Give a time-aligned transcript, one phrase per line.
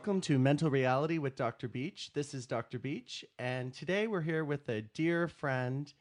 [0.00, 1.68] Welcome to Mental Reality with Dr.
[1.68, 2.10] Beach.
[2.14, 2.78] This is Dr.
[2.78, 5.92] Beach, and today we're here with a dear friend,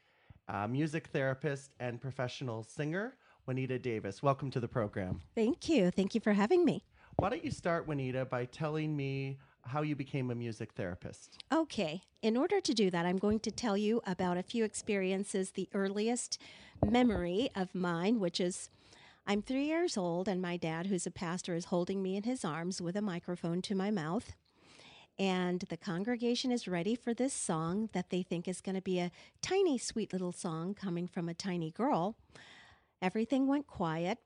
[0.47, 4.23] uh, music therapist, and professional singer, Juanita Davis.
[4.23, 5.19] Welcome to the program.
[5.35, 5.91] Thank you.
[5.91, 6.85] Thank you for having me.
[7.17, 11.43] Why don't you start, Juanita, by telling me how you became a music therapist?
[11.51, 12.01] Okay.
[12.21, 15.67] In order to do that, I'm going to tell you about a few experiences, the
[15.73, 16.39] earliest
[16.89, 18.69] memory of mine, which is
[19.29, 22.43] I'm three years old, and my dad, who's a pastor, is holding me in his
[22.43, 24.33] arms with a microphone to my mouth.
[25.19, 28.97] And the congregation is ready for this song that they think is going to be
[28.97, 32.15] a tiny, sweet little song coming from a tiny girl.
[33.03, 34.17] Everything went quiet,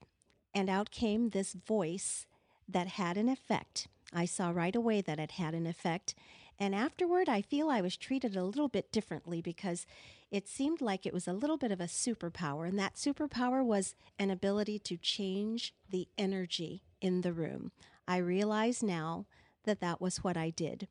[0.55, 2.25] and out came this voice
[2.69, 3.89] that had an effect.
[4.13, 6.15] I saw right away that it had an effect.
[6.59, 9.85] And afterward, I feel I was treated a little bit differently because
[10.31, 12.67] it seemed like it was a little bit of a superpower.
[12.67, 17.71] And that superpower was an ability to change the energy in the room.
[18.07, 19.25] I realize now
[19.65, 20.87] that that was what I did.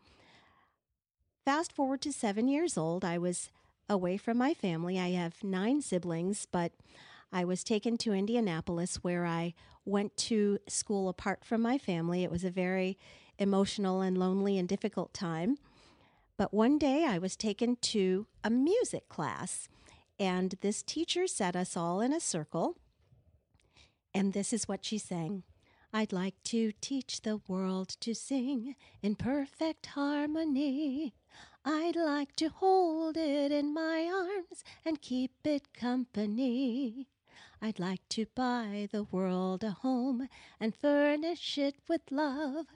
[1.45, 3.51] Fast forward to seven years old, I was
[3.89, 4.99] away from my family.
[4.99, 6.73] I have nine siblings, but
[7.33, 12.23] I was taken to Indianapolis where I went to school apart from my family.
[12.23, 12.99] It was a very
[13.43, 15.59] emotional and lonely and difficult time.
[16.39, 19.69] But one day I was taken to a music class,
[20.19, 22.77] and this teacher set us all in a circle.
[24.15, 25.43] And this is what she sang
[25.93, 31.13] I'd like to teach the world to sing in perfect harmony.
[31.67, 37.09] I'd like to hold it in my arms and keep it company.
[37.61, 42.67] I'd like to buy the world a home and furnish it with love.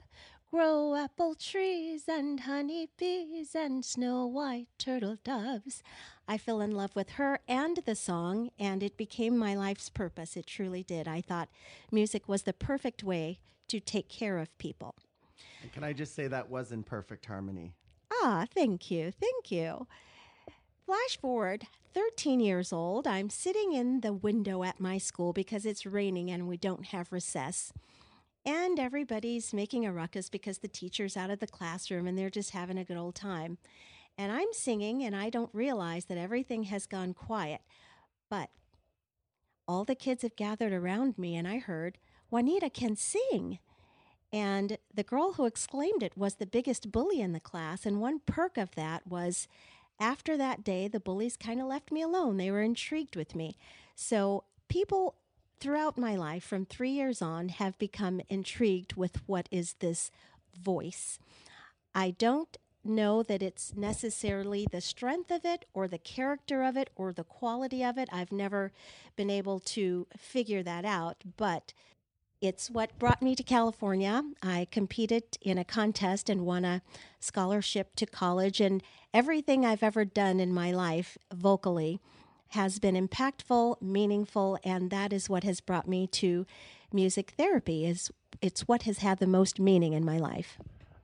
[0.57, 5.83] Grow apple trees and honey bees and snow white turtle doves.
[6.27, 10.35] I fell in love with her and the song, and it became my life's purpose.
[10.35, 11.07] It truly did.
[11.07, 11.49] I thought
[11.91, 14.95] music was the perfect way to take care of people.
[15.61, 17.75] And can I just say that was in perfect harmony?
[18.11, 19.11] Ah, thank you.
[19.11, 19.85] Thank you.
[20.87, 23.05] Flash forward 13 years old.
[23.05, 27.11] I'm sitting in the window at my school because it's raining and we don't have
[27.11, 27.71] recess
[28.47, 32.51] and everybody's making a ruckus because the teacher's out of the classroom and they're just
[32.51, 33.57] having a good old time.
[34.17, 37.61] And I'm singing, and I don't realize that everything has gone quiet.
[38.29, 38.49] But
[39.67, 41.99] all the kids have gathered around me, and I heard,
[42.31, 43.59] Juanita can sing.
[44.33, 47.85] And the girl who exclaimed it was the biggest bully in the class.
[47.85, 49.47] And one perk of that was
[49.99, 52.37] after that day, the bullies kind of left me alone.
[52.37, 53.55] They were intrigued with me.
[53.93, 55.15] So people
[55.59, 60.11] throughout my life, from three years on, have become intrigued with what is this
[60.59, 61.19] voice.
[61.93, 66.89] I don't know that it's necessarily the strength of it or the character of it
[66.95, 68.09] or the quality of it.
[68.11, 68.71] I've never
[69.15, 71.73] been able to figure that out, but
[72.39, 74.21] it's what brought me to California.
[74.43, 76.83] I competed in a contest and won a
[77.19, 81.99] scholarship to college, and everything I've ever done in my life vocally
[82.49, 86.45] has been impactful, meaningful, and that is what has brought me to
[86.91, 87.85] music therapy.
[87.85, 90.57] Is it's what has had the most meaning in my life.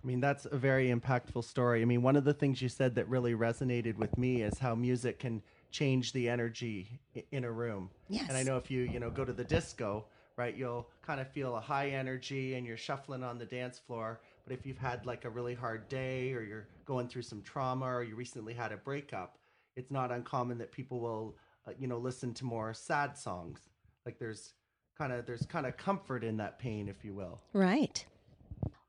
[0.03, 1.81] I mean, that's a very impactful story.
[1.81, 4.75] I mean, one of the things you said that really resonated with me is how
[4.75, 6.99] music can change the energy
[7.31, 7.89] in a room.
[8.09, 8.25] Yes.
[8.27, 10.05] And I know if you, you know, go to the disco,
[10.35, 14.19] right, you'll kind of feel a high energy and you're shuffling on the dance floor.
[14.45, 17.85] But if you've had like a really hard day or you're going through some trauma
[17.85, 19.37] or you recently had a breakup,
[19.75, 21.35] it's not uncommon that people will
[21.67, 23.59] uh, you know listen to more sad songs.
[24.05, 24.53] Like there's
[24.97, 27.41] kind of there's kind of comfort in that pain if you will.
[27.53, 28.05] Right.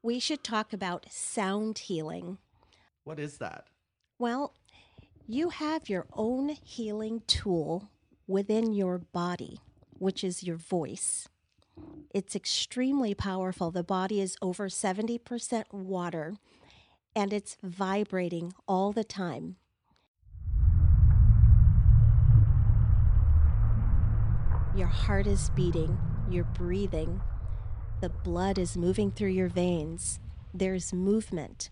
[0.03, 2.39] We should talk about sound healing.
[3.05, 3.67] What is that?
[4.19, 4.55] Well
[5.27, 7.89] you have your own healing tool
[8.27, 9.61] within your body
[9.99, 11.29] which is your voice.
[12.13, 13.71] It's extremely powerful.
[13.71, 16.35] The body is over 70% water
[17.17, 19.57] and it's vibrating all the time
[24.75, 25.97] Your heart is beating,
[26.29, 27.21] you're breathing,
[28.01, 30.19] the blood is moving through your veins,
[30.53, 31.71] there's movement,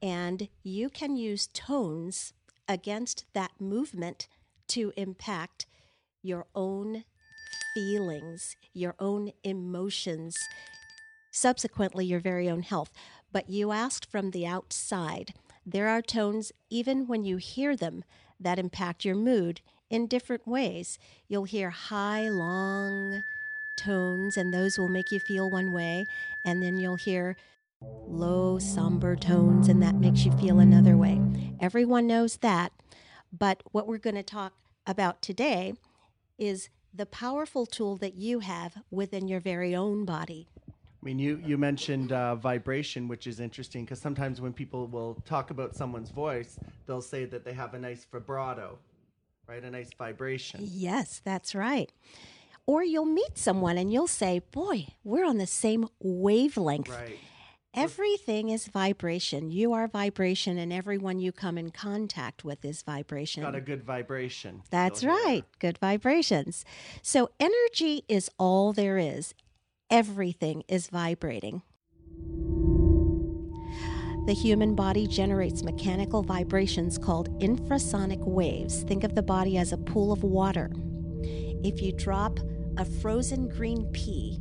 [0.00, 2.32] and you can use tones
[2.68, 4.28] against that movement
[4.68, 5.66] to impact
[6.22, 7.02] your own
[7.74, 10.36] feelings, your own emotions,
[11.32, 12.92] subsequently, your very own health.
[13.32, 15.34] But you asked from the outside.
[15.66, 18.04] There are tones, even when you hear them,
[18.38, 20.98] that impact your mood in different ways.
[21.28, 23.22] You'll hear high, long
[23.76, 26.06] tones, and those will make you feel one way.
[26.44, 27.36] And then you'll hear
[28.06, 31.20] low, somber tones, and that makes you feel another way.
[31.60, 32.72] Everyone knows that.
[33.36, 34.54] But what we're going to talk
[34.86, 35.74] about today
[36.38, 40.48] is the powerful tool that you have within your very own body.
[41.00, 45.14] I mean, you you mentioned uh, vibration, which is interesting because sometimes when people will
[45.24, 48.78] talk about someone's voice, they'll say that they have a nice vibrato,
[49.48, 49.64] right?
[49.64, 50.60] A nice vibration.
[50.62, 51.90] Yes, that's right.
[52.66, 56.90] Or you'll meet someone and you'll say, Boy, we're on the same wavelength.
[56.90, 57.18] Right.
[57.74, 59.50] Everything is vibration.
[59.50, 63.42] You are vibration, and everyone you come in contact with is vibration.
[63.42, 64.62] Got a good vibration.
[64.70, 65.44] That's You'll right.
[65.60, 66.64] Good vibrations.
[67.02, 69.34] So, energy is all there is,
[69.90, 71.62] everything is vibrating.
[74.28, 78.82] The human body generates mechanical vibrations called infrasonic waves.
[78.82, 80.70] Think of the body as a pool of water.
[81.64, 82.38] If you drop
[82.76, 84.38] a frozen green pea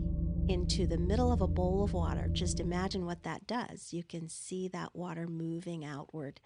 [0.50, 3.94] into the middle of a bowl of water, just imagine what that does.
[3.94, 6.42] You can see that water moving outward.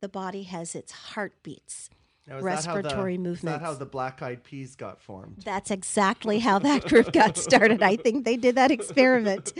[0.00, 1.90] The body has its heartbeats.
[2.26, 3.64] Now, is that how the- respiratory Is that movements.
[3.64, 5.42] how the black eyed peas got formed?
[5.44, 7.82] That's exactly how that group got started.
[7.82, 9.52] I think they did that experiment.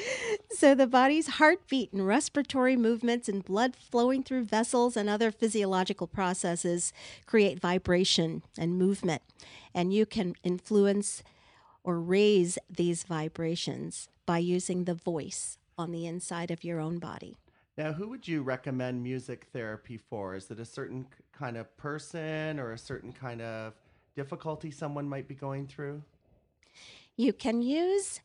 [0.51, 6.07] So, the body's heartbeat and respiratory movements and blood flowing through vessels and other physiological
[6.07, 6.93] processes
[7.27, 9.21] create vibration and movement.
[9.75, 11.23] And you can influence
[11.83, 17.37] or raise these vibrations by using the voice on the inside of your own body.
[17.77, 20.37] Now, who would you recommend music therapy for?
[20.37, 23.75] Is it a certain kind of person or a certain kind of
[24.15, 26.03] difficulty someone might be going through?
[27.17, 28.21] You can use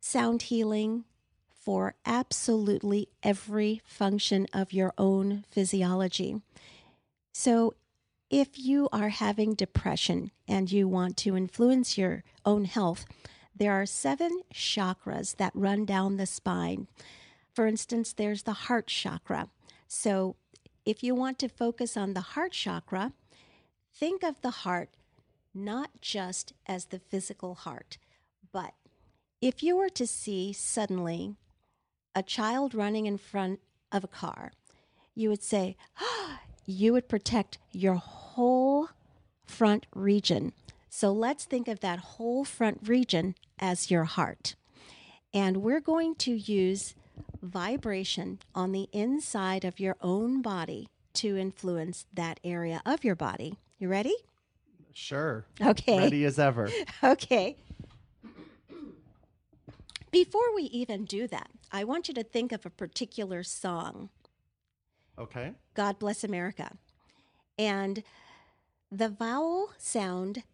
[0.00, 1.04] sound healing
[1.48, 6.40] for absolutely every function of your own physiology.
[7.32, 7.74] So,
[8.30, 13.06] if you are having depression and you want to influence your own health,
[13.56, 16.86] there are seven chakras that run down the spine.
[17.58, 19.48] For instance, there's the heart chakra.
[19.88, 20.36] So,
[20.86, 23.14] if you want to focus on the heart chakra,
[23.92, 24.90] think of the heart
[25.52, 27.98] not just as the physical heart,
[28.52, 28.74] but
[29.40, 31.34] if you were to see suddenly
[32.14, 33.58] a child running in front
[33.90, 34.52] of a car,
[35.16, 35.76] you would say,
[36.64, 38.90] you would protect your whole
[39.48, 40.52] front region.
[40.90, 44.54] So let's think of that whole front region as your heart.
[45.34, 46.94] And we're going to use
[47.42, 53.58] vibration on the inside of your own body to influence that area of your body.
[53.78, 54.14] You ready?
[54.92, 55.44] Sure.
[55.60, 55.98] Okay.
[55.98, 56.70] Ready as ever.
[57.02, 57.56] Okay.
[60.10, 64.08] Before we even do that, I want you to think of a particular song,
[65.18, 65.52] Okay.
[65.74, 66.76] God Bless America.
[67.58, 68.02] And
[68.90, 70.44] the vowel sound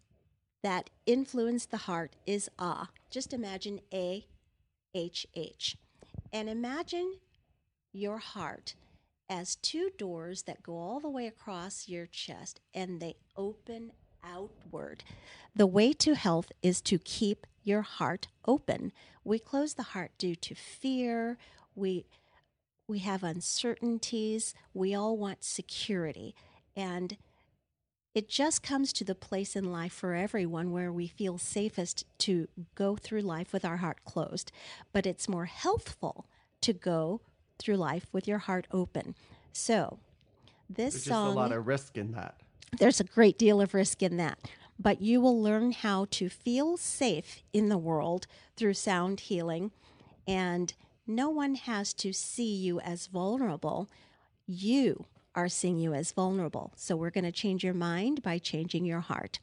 [0.63, 2.89] that influenced the heart is ah.
[3.11, 4.25] Just imagine A
[4.93, 5.77] H H.
[6.35, 7.13] And imagine
[7.93, 8.75] your heart
[9.29, 15.05] as two doors that go all the way across your chest and they open outward.
[15.55, 18.91] The way to health is to keep your heart open.
[19.23, 21.37] We close the heart due to fear.
[21.73, 22.05] We
[22.85, 24.53] we have uncertainties.
[24.73, 26.35] We all want security.
[26.75, 27.15] And
[28.15, 32.47] it just comes to the place in life for everyone where we feel safest to
[32.73, 34.53] go through life with our heart closed.
[34.93, 36.25] But it's more healthful
[36.61, 37.19] to go
[37.59, 39.15] through life with your heart open.
[39.51, 39.99] So,
[40.69, 42.35] this There's song a lot of risk in that.
[42.79, 44.39] there's a great deal of risk in that.
[44.79, 49.71] But you will learn how to feel safe in the world through sound healing.
[50.25, 50.73] And
[51.05, 53.89] no one has to see you as vulnerable.
[54.47, 56.71] You are seeing you as vulnerable.
[56.75, 59.39] So we're going to change your mind by changing your heart.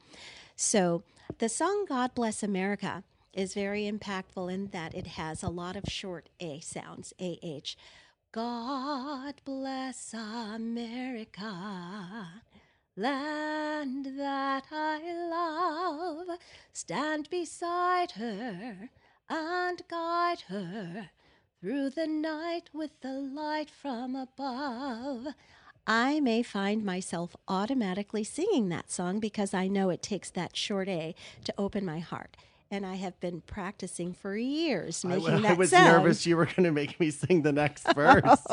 [0.56, 1.02] So
[1.38, 5.84] the song God Bless America is very impactful in that it has a lot of
[5.86, 7.76] short A sounds, AH.
[8.32, 11.52] God bless America
[12.96, 16.38] land that I love.
[16.72, 18.90] Stand beside her
[19.28, 21.10] and guide her
[21.60, 25.28] through the night with the light from above.
[25.86, 30.88] I may find myself automatically singing that song because I know it takes that short
[30.88, 32.36] A to open my heart.
[32.70, 35.92] And I have been practicing for years I, making I that was sound.
[36.02, 38.46] nervous you were going to make me sing the next verse.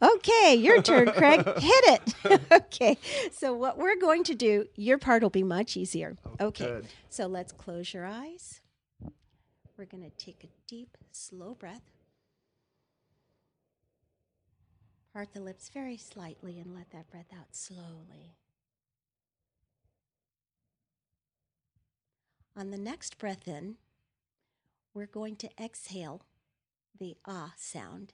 [0.00, 1.44] Okay, your turn, Craig.
[1.58, 1.84] Hit
[2.24, 2.40] it.
[2.50, 2.96] okay.
[3.32, 6.16] So what we're going to do, your part will be much easier.
[6.40, 6.66] Oh, okay.
[6.66, 6.86] good.
[7.10, 8.60] So let's close your eyes.
[9.76, 11.82] We're going to take a deep, slow breath.
[15.14, 18.34] Part the lips very slightly and let that breath out slowly.
[22.56, 23.76] On the next breath in,
[24.92, 26.22] we're going to exhale
[26.98, 28.12] the ah sound,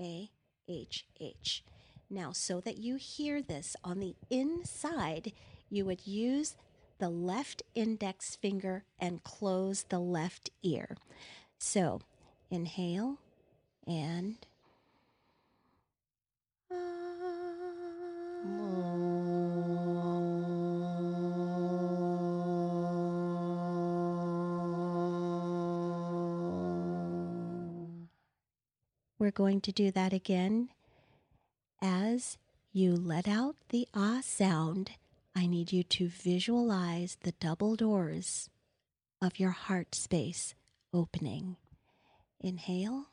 [0.00, 0.30] A
[0.68, 1.64] H H.
[2.08, 5.32] Now, so that you hear this on the inside,
[5.68, 6.54] you would use
[6.98, 10.96] the left index finger and close the left ear.
[11.58, 12.02] So,
[12.52, 13.18] Inhale
[13.84, 14.36] and.
[29.18, 30.68] We're going to do that again.
[31.82, 32.38] As
[32.72, 34.92] you let out the ah sound,
[35.34, 38.48] I need you to visualize the double doors
[39.20, 40.54] of your heart space
[40.92, 41.56] opening.
[42.40, 43.06] Inhale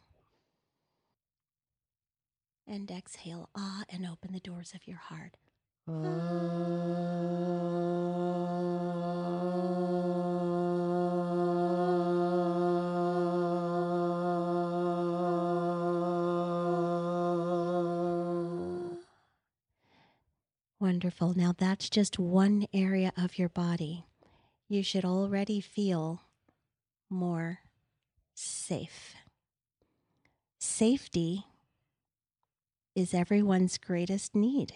[2.67, 5.37] and exhale ah and open the doors of your heart.
[20.79, 21.33] Wonderful.
[21.33, 24.05] Now that's just one area of your body.
[24.67, 26.21] You should already feel
[27.09, 27.59] more
[28.33, 29.15] safe.
[30.59, 31.45] Safety
[32.95, 34.73] is everyone's greatest need.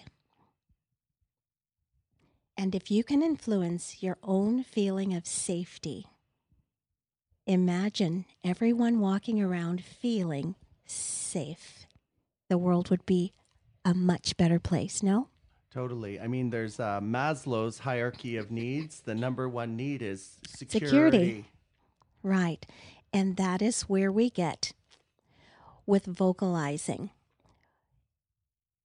[2.57, 6.07] And if you can influence your own feeling of safety,
[7.45, 10.55] imagine everyone walking around feeling
[10.85, 11.85] safe.
[12.49, 13.33] The world would be
[13.85, 15.27] a much better place, no?
[15.71, 16.19] Totally.
[16.19, 19.01] I mean, there's uh, Maslow's hierarchy of needs.
[19.01, 20.87] The number one need is security.
[20.87, 21.45] Security.
[22.23, 22.65] Right.
[23.13, 24.73] And that is where we get
[25.85, 27.11] with vocalizing.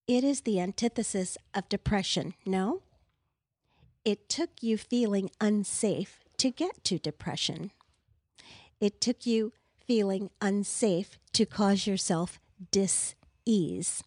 [0.07, 2.83] It is the antithesis of depression, no?
[4.05, 7.71] It took you feeling unsafe to get to depression.
[8.81, 9.53] It took you
[9.87, 12.41] feeling unsafe to cause yourself
[12.73, 14.03] dis ease,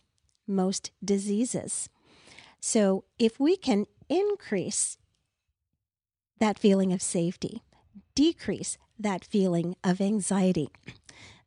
[0.48, 1.90] most diseases.
[2.60, 4.98] So, if we can increase
[6.40, 7.62] that feeling of safety,
[8.16, 10.70] decrease that feeling of anxiety,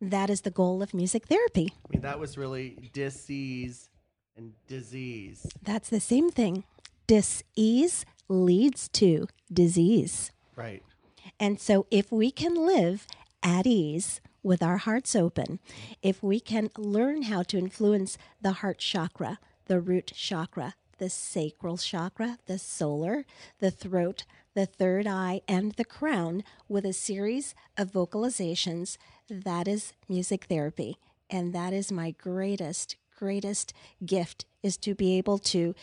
[0.01, 1.75] that is the goal of music therapy.
[1.75, 3.88] I mean, that was really disease
[4.39, 5.47] and disease.
[5.63, 6.65] That's the same thing.
[7.07, 10.31] Dis-ease leads to disease.
[10.57, 10.83] Right.
[11.39, 13.07] And so, if we can live
[13.43, 15.59] at ease with our hearts open,
[16.03, 21.77] if we can learn how to influence the heart chakra, the root chakra, the sacral
[21.77, 23.25] chakra, the solar,
[23.61, 28.97] the throat, the third eye, and the crown with a series of vocalizations,
[29.29, 30.97] that is music therapy.
[31.31, 33.73] And that is my greatest, greatest
[34.05, 35.75] gift is to be able to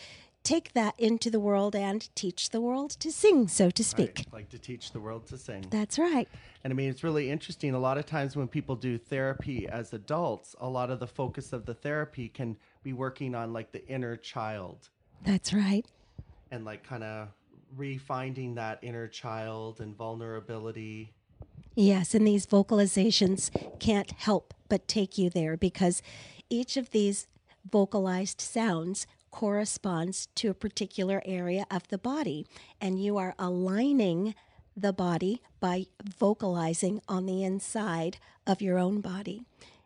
[0.46, 4.18] take that into the world and teach the world to sing, so to speak.
[4.18, 4.32] Right.
[4.32, 5.66] Like to teach the world to sing.
[5.70, 6.28] That's right.
[6.62, 7.74] And I mean, it's really interesting.
[7.74, 11.52] A lot of times when people do therapy as adults, a lot of the focus
[11.52, 14.88] of the therapy can be working on like the inner child
[15.24, 15.84] That's right.
[16.52, 17.28] and like kind of
[17.76, 21.12] refinding that inner child and vulnerability.
[21.74, 23.50] Yes, and these vocalizations
[23.80, 26.02] can't help but take you there because
[26.50, 27.26] each of these
[27.70, 32.46] vocalized sounds corresponds to a particular area of the body,
[32.80, 34.34] and you are aligning
[34.76, 35.86] the body by
[36.18, 39.42] vocalizing on the inside of your own body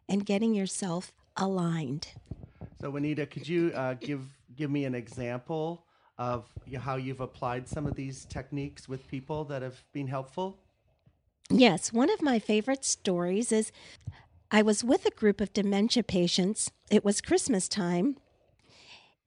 [0.08, 2.08] and getting yourself aligned.
[2.80, 4.22] So, Juanita, could you uh, give
[4.56, 5.84] give me an example
[6.18, 6.44] of
[6.78, 10.58] how you've applied some of these techniques with people that have been helpful?
[11.48, 13.72] Yes, one of my favorite stories is
[14.50, 16.72] I was with a group of dementia patients.
[16.90, 18.16] It was Christmas time,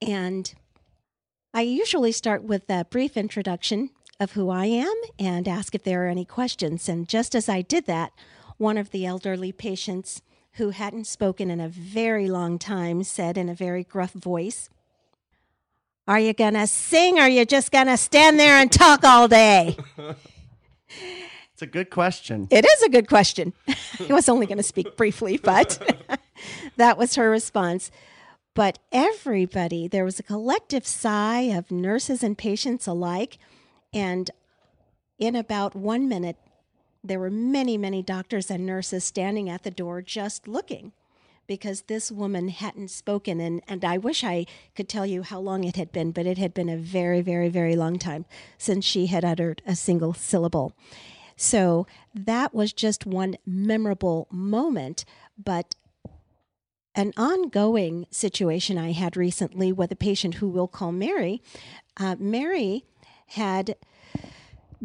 [0.02, 0.54] and
[1.54, 3.90] I usually start with a brief introduction
[4.20, 6.88] of who I am and ask if there are any questions.
[6.88, 8.12] And just as I did that,
[8.58, 10.20] one of the elderly patients
[10.54, 14.68] who hadn't spoken in a very long time said in a very gruff voice,
[16.06, 19.04] Are you going to sing or are you just going to stand there and talk
[19.04, 19.76] all day?
[21.64, 22.46] A good question.
[22.50, 23.54] It is a good question.
[23.66, 25.80] I was only going to speak briefly, but
[26.76, 27.90] that was her response.
[28.52, 33.38] But everybody, there was a collective sigh of nurses and patients alike.
[33.94, 34.30] And
[35.18, 36.36] in about one minute,
[37.02, 40.92] there were many, many doctors and nurses standing at the door just looking
[41.46, 43.40] because this woman hadn't spoken.
[43.40, 44.44] And, and I wish I
[44.76, 47.48] could tell you how long it had been, but it had been a very, very,
[47.48, 48.26] very long time
[48.58, 50.74] since she had uttered a single syllable.
[51.36, 55.04] So that was just one memorable moment,
[55.42, 55.74] but
[56.94, 61.42] an ongoing situation I had recently with a patient who we'll call Mary.
[61.96, 62.84] Uh, Mary
[63.28, 63.76] had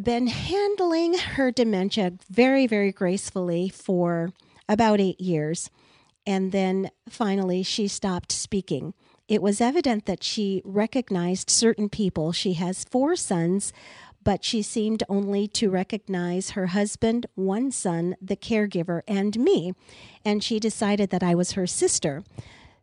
[0.01, 4.32] been handling her dementia very, very gracefully for
[4.68, 5.70] about eight years.
[6.25, 8.94] And then finally, she stopped speaking.
[9.27, 12.32] It was evident that she recognized certain people.
[12.32, 13.74] She has four sons,
[14.24, 19.74] but she seemed only to recognize her husband, one son, the caregiver, and me.
[20.26, 22.24] And she decided that I was her sister.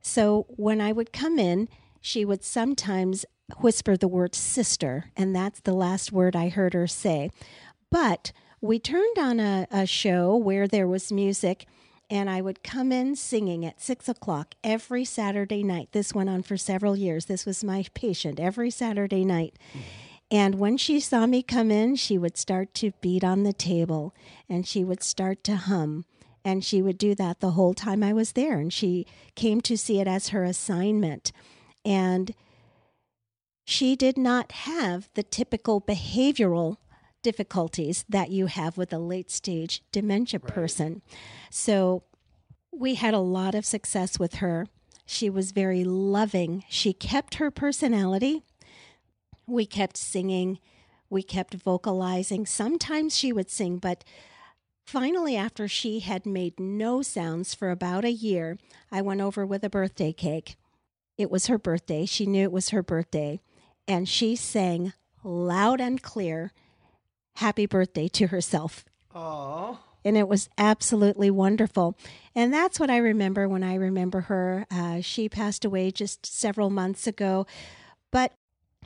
[0.01, 1.69] So when I would come in,
[2.01, 3.25] she would sometimes
[3.59, 7.31] whisper the word sister, and that's the last word I heard her say.
[7.91, 11.67] But we turned on a, a show where there was music
[12.09, 15.89] and I would come in singing at six o'clock every Saturday night.
[15.93, 17.25] This went on for several years.
[17.25, 19.59] This was my patient every Saturday night.
[20.31, 24.15] And when she saw me come in, she would start to beat on the table
[24.49, 26.05] and she would start to hum.
[26.45, 28.59] And she would do that the whole time I was there.
[28.59, 31.33] And she came to see it as her assignment.
[31.85, 32.35] And
[33.65, 36.77] she did not have the typical behavioral
[37.23, 40.55] difficulties that you have with a late stage dementia Right.
[40.55, 41.03] person.
[41.51, 42.05] So
[42.73, 44.67] we had a lot of success with her.
[45.05, 46.65] She was very loving.
[46.69, 48.43] She kept her personality.
[49.47, 50.59] We kept singing.
[51.09, 52.47] We kept vocalizing.
[52.47, 54.05] Sometimes she would sing, but
[54.85, 58.59] finally, after she had made no sounds for about a year,
[58.91, 60.57] I went over with a birthday cake.
[61.17, 62.07] It was her birthday.
[62.07, 63.41] She knew it was her birthday.
[63.89, 66.53] And she sang loud and clear,
[67.37, 68.85] Happy birthday to herself
[69.15, 71.97] Oh, and it was absolutely wonderful.
[72.35, 74.67] And that's what I remember when I remember her.
[74.71, 77.47] Uh, she passed away just several months ago,
[78.13, 78.33] but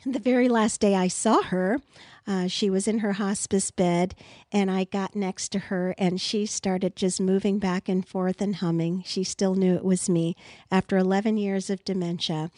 [0.04, 1.80] the very last day I saw her,
[2.26, 4.14] uh, she was in her hospice bed,
[4.52, 8.56] and I got next to her, and she started just moving back and forth and
[8.56, 9.02] humming.
[9.06, 10.36] She still knew it was me.
[10.70, 12.50] After 11 years of dementia,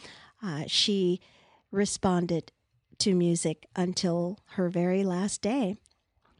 [0.42, 1.20] uh, she
[1.70, 2.52] responded
[2.98, 5.76] to music until her very last day.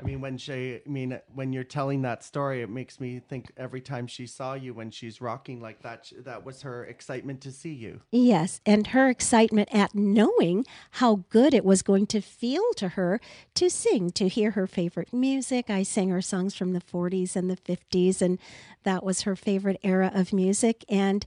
[0.03, 3.53] I mean, when she, I mean, when you're telling that story, it makes me think
[3.57, 7.53] every time she saw you when she's rocking like that, that was her excitement to
[7.53, 8.01] see you.
[8.11, 13.21] Yes, and her excitement at knowing how good it was going to feel to her
[13.55, 15.71] to sing, to hear her favorite music.
[15.71, 18.41] I sang her songs from the 40s and the 50s, and
[18.83, 20.85] that was her favorite era of music.
[20.88, 21.25] And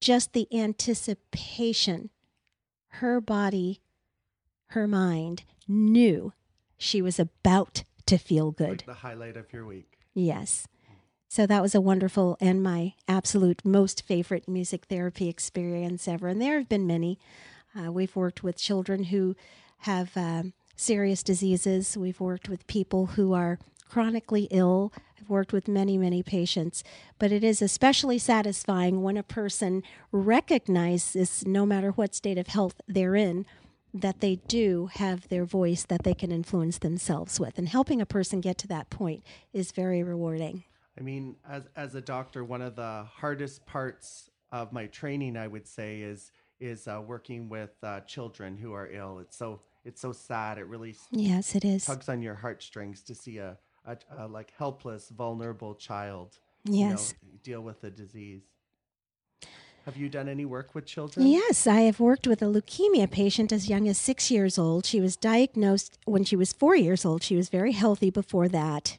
[0.00, 2.10] just the anticipation,
[2.88, 3.80] her body,
[4.68, 6.32] her mind knew
[6.82, 8.68] she was about to feel good.
[8.68, 9.98] Like the highlight of your week.
[10.14, 10.66] Yes.
[11.28, 16.28] So that was a wonderful and my absolute most favorite music therapy experience ever.
[16.28, 17.18] And there have been many.
[17.74, 19.34] Uh, we've worked with children who
[19.78, 24.92] have um, serious diseases, we've worked with people who are chronically ill.
[25.18, 26.82] I've worked with many, many patients,
[27.18, 32.80] but it is especially satisfying when a person recognizes, no matter what state of health
[32.86, 33.46] they're in,
[33.94, 37.58] that they do have their voice that they can influence themselves with.
[37.58, 40.64] And helping a person get to that point is very rewarding.
[40.98, 45.46] I mean, as as a doctor, one of the hardest parts of my training, I
[45.46, 49.18] would say, is is uh, working with uh, children who are ill.
[49.18, 50.58] It's so it's so sad.
[50.58, 51.86] It really Yes, it is.
[51.86, 56.38] tugs on your heartstrings to see a, a, a like helpless, vulnerable child.
[56.64, 57.14] you know, Yes.
[57.42, 58.42] deal with a disease.
[59.84, 61.26] Have you done any work with children?
[61.26, 64.86] Yes, I have worked with a leukemia patient as young as six years old.
[64.86, 67.22] She was diagnosed when she was four years old.
[67.22, 68.96] She was very healthy before that,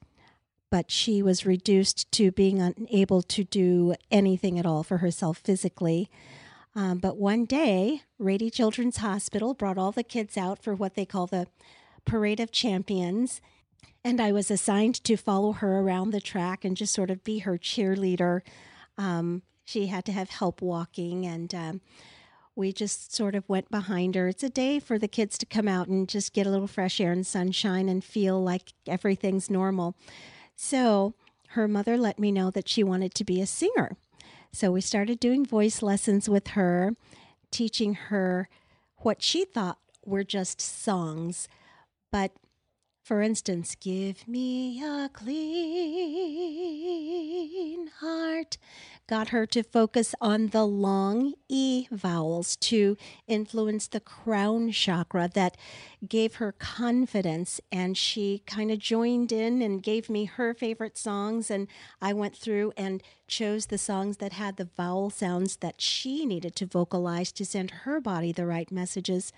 [0.70, 6.10] but she was reduced to being unable to do anything at all for herself physically.
[6.76, 11.06] Um, but one day, Rady Children's Hospital brought all the kids out for what they
[11.06, 11.48] call the
[12.04, 13.40] Parade of Champions.
[14.04, 17.40] And I was assigned to follow her around the track and just sort of be
[17.40, 18.42] her cheerleader.
[18.98, 21.82] Um, she had to have help walking, and um,
[22.56, 24.28] we just sort of went behind her.
[24.28, 27.00] It's a day for the kids to come out and just get a little fresh
[27.00, 29.96] air and sunshine and feel like everything's normal.
[30.56, 31.14] So
[31.50, 33.98] her mother let me know that she wanted to be a singer.
[34.52, 36.96] So we started doing voice lessons with her,
[37.50, 38.50] teaching her
[38.98, 41.48] what she thought were just songs.
[42.12, 42.32] But
[43.04, 45.44] for instance, give me a clean
[48.00, 48.58] heart
[49.08, 55.58] got her to focus on the long E vowels to influence the crown chakra that
[56.08, 57.60] gave her confidence.
[57.72, 61.52] And she kind of joined in and gave me her favorite songs.
[61.52, 61.68] And
[62.02, 66.56] I went through and chose the songs that had the vowel sounds that she needed
[66.58, 69.34] to vocalize to send her body the right messages.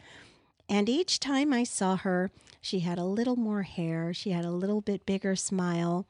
[0.70, 2.32] And each time I saw her,
[2.66, 6.08] she had a little more hair, she had a little bit bigger smile.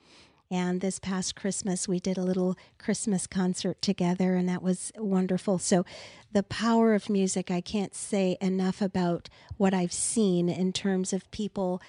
[0.50, 5.58] And this past Christmas, we did a little Christmas concert together, and that was wonderful.
[5.58, 5.86] So,
[6.32, 11.30] the power of music, I can't say enough about what I've seen in terms of
[11.32, 11.82] people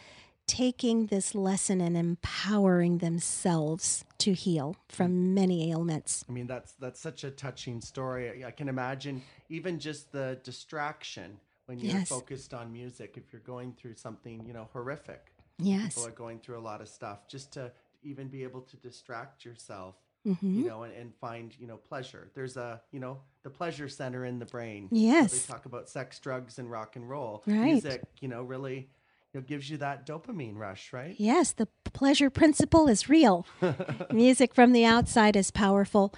[0.46, 6.24] taking this lesson and empowering themselves to heal from many ailments.
[6.28, 8.44] I mean, that's that's such a touching story.
[8.44, 12.08] I- can imagine even just the distraction when you're Yes.
[12.08, 13.16] focused on music.
[13.16, 15.94] If you're going through something, you know, horrific, Yes.
[15.94, 17.28] people are going through a lot of stuff.
[17.28, 21.66] Just to even be able to distract yourself, hmm you know, and, and find you
[21.66, 22.30] know pleasure.
[22.34, 24.88] There's a you know the pleasure center in the brain.
[24.90, 25.32] Yes.
[25.32, 27.42] They talk about sex, drugs, and rock and roll.
[27.46, 27.64] Right.
[27.64, 28.88] Music, you know, really
[29.32, 31.14] you know, gives you that dopamine rush, right?
[31.18, 33.44] Yes, the pleasure principle is real.
[34.12, 36.14] music from the outside is powerful,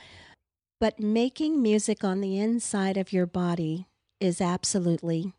[0.79, 3.87] but making music on the inside of your body
[4.21, 5.33] is absolutely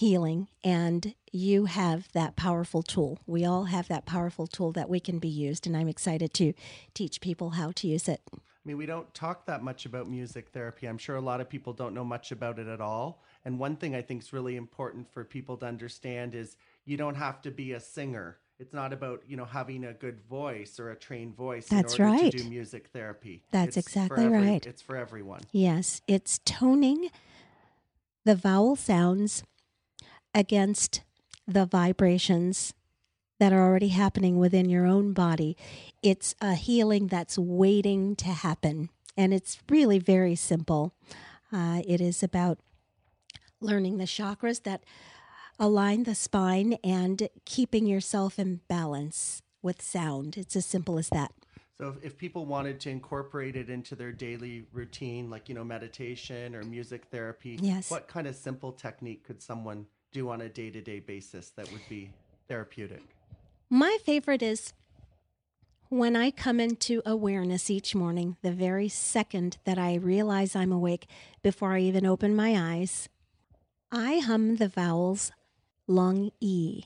[0.00, 0.48] healing.
[0.64, 3.18] And you have that powerful tool.
[3.26, 5.66] We all have that powerful tool that we can be used.
[5.66, 6.54] And I'm excited to
[6.94, 8.22] teach people how to use it.
[8.34, 10.86] I mean, we don't talk that much about music therapy.
[10.86, 13.22] I'm sure a lot of people don't know much about it at all.
[13.44, 17.16] And one thing I think is really important for people to understand is you don't
[17.16, 18.38] have to be a singer.
[18.58, 22.04] It's not about, you know, having a good voice or a trained voice That's in
[22.06, 22.32] order right.
[22.32, 23.42] to do music therapy.
[23.50, 24.66] That's It's exactly every- right.
[24.66, 25.42] It's for everyone.
[25.52, 27.10] Yes, it's toning
[28.24, 29.42] the vowel sounds
[30.34, 31.02] against
[31.46, 32.74] the vibrations
[33.38, 35.56] that are already happening within your own body.
[36.02, 38.90] It's a healing that's waiting to happen.
[39.16, 40.94] And it's really very simple.
[41.52, 42.58] Uh, it is about
[43.60, 44.84] learning the chakras that
[45.58, 50.36] align the spine and keeping yourself in balance with sound.
[50.36, 51.32] It's as simple as that.
[51.76, 55.64] So if, if people wanted to incorporate it into their daily routine, like, you know,
[55.64, 57.90] meditation or music therapy, Yes.
[57.90, 61.70] what kind of simple technique could someone do on a day to day basis that
[61.72, 62.10] would be
[62.48, 63.02] therapeutic?
[63.68, 64.72] My favorite is
[65.88, 71.08] when I come into awareness each morning, the very second that I realize I'm awake,
[71.42, 73.08] before I even open my eyes,
[73.90, 75.32] I hum the vowels
[75.88, 76.84] long E.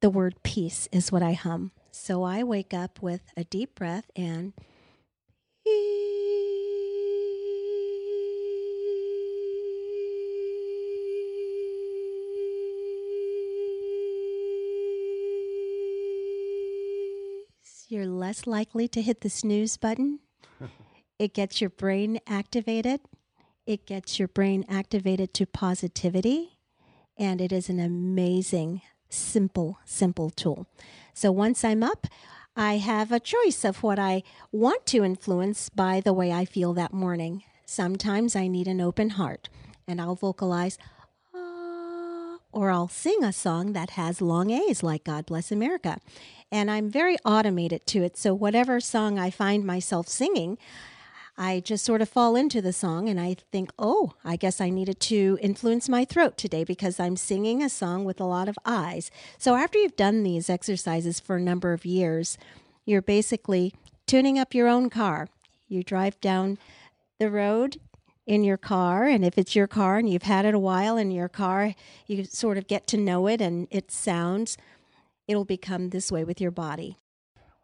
[0.00, 1.72] The word peace is what I hum.
[1.90, 4.54] So I wake up with a deep breath and
[17.94, 20.18] You're less likely to hit the snooze button.
[21.20, 22.98] it gets your brain activated.
[23.66, 26.58] It gets your brain activated to positivity.
[27.16, 30.66] And it is an amazing, simple, simple tool.
[31.12, 32.08] So once I'm up,
[32.56, 36.72] I have a choice of what I want to influence by the way I feel
[36.72, 37.44] that morning.
[37.64, 39.48] Sometimes I need an open heart,
[39.86, 40.78] and I'll vocalize,
[41.32, 46.00] "Ah," or I'll sing a song that has long A's, like God Bless America.
[46.54, 48.16] And I'm very automated to it.
[48.16, 50.56] So whatever song I find myself singing,
[51.36, 54.70] I just sort of fall into the song and I think, oh, I guess I
[54.70, 58.56] needed to influence my throat today because I'm singing a song with a lot of
[58.64, 59.10] eyes.
[59.36, 62.38] So after you've done these exercises for a number of years,
[62.84, 63.74] you're basically
[64.06, 65.26] tuning up your own car.
[65.66, 66.58] You drive down
[67.18, 67.78] the road
[68.28, 71.10] in your car, and if it's your car and you've had it a while in
[71.10, 71.74] your car,
[72.06, 74.56] you sort of get to know it and it sounds,
[75.28, 76.98] it'll become this way with your body.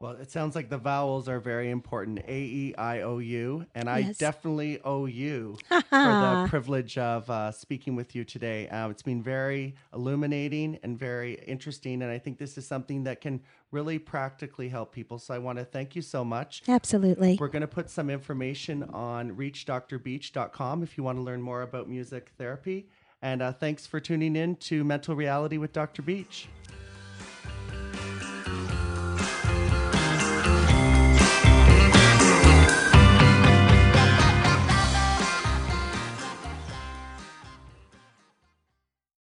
[0.01, 2.21] Well, it sounds like the vowels are very important.
[2.27, 4.17] A E I O U, and I Yes.
[4.17, 8.67] definitely owe you for the privilege of uh, speaking with you today.
[8.71, 13.21] Uh, it's been very illuminating and very interesting, and I think this is something that
[13.21, 13.43] can
[13.73, 15.19] really practically help people.
[15.19, 16.63] So I want to thank you so much.
[16.67, 17.37] Absolutely.
[17.39, 21.91] We're going to put some information on reachdrbeach.com if you want to learn more about
[21.91, 22.89] music therapy.
[23.21, 26.01] And uh, thanks for tuning in to Mental Reality with Dr.
[26.01, 26.49] Beach.